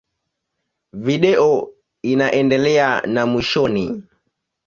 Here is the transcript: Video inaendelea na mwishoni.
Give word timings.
Video 0.93 1.69
inaendelea 2.01 3.01
na 3.01 3.25
mwishoni. 3.25 4.03